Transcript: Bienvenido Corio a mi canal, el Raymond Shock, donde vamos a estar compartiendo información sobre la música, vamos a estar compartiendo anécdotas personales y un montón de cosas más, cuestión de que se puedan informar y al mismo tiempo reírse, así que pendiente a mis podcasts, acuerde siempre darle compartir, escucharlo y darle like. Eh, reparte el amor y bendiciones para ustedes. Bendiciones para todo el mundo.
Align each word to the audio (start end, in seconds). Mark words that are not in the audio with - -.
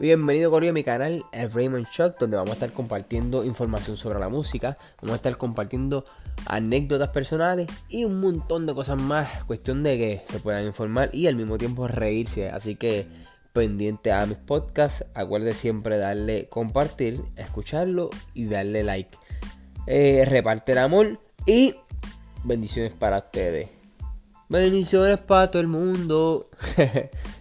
Bienvenido 0.00 0.50
Corio 0.50 0.70
a 0.70 0.72
mi 0.72 0.82
canal, 0.82 1.26
el 1.30 1.52
Raymond 1.52 1.86
Shock, 1.86 2.18
donde 2.18 2.38
vamos 2.38 2.52
a 2.52 2.54
estar 2.54 2.72
compartiendo 2.72 3.44
información 3.44 3.98
sobre 3.98 4.18
la 4.18 4.30
música, 4.30 4.78
vamos 5.02 5.12
a 5.12 5.16
estar 5.16 5.36
compartiendo 5.36 6.06
anécdotas 6.46 7.10
personales 7.10 7.68
y 7.90 8.06
un 8.06 8.18
montón 8.18 8.64
de 8.64 8.72
cosas 8.72 8.98
más, 8.98 9.44
cuestión 9.44 9.82
de 9.82 9.98
que 9.98 10.22
se 10.26 10.40
puedan 10.40 10.64
informar 10.64 11.10
y 11.12 11.26
al 11.26 11.36
mismo 11.36 11.58
tiempo 11.58 11.86
reírse, 11.86 12.48
así 12.48 12.76
que 12.76 13.08
pendiente 13.52 14.10
a 14.10 14.24
mis 14.24 14.38
podcasts, 14.38 15.04
acuerde 15.12 15.52
siempre 15.52 15.98
darle 15.98 16.48
compartir, 16.48 17.20
escucharlo 17.36 18.08
y 18.32 18.46
darle 18.46 18.82
like. 18.82 19.18
Eh, 19.86 20.24
reparte 20.26 20.72
el 20.72 20.78
amor 20.78 21.20
y 21.44 21.74
bendiciones 22.42 22.94
para 22.94 23.18
ustedes. 23.18 23.68
Bendiciones 24.48 25.18
para 25.20 25.50
todo 25.50 25.60
el 25.60 25.68
mundo. 25.68 26.48